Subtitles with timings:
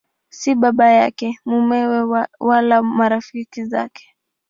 [0.37, 1.99] Si baba yake, mumewe
[2.39, 4.05] wala marafiki zake.